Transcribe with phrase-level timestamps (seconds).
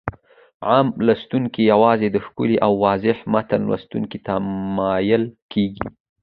[0.69, 4.33] عام لوستونکي يوازې د ښکلي او واضح متن لوستلو ته
[4.77, 5.85] مايل کېږي.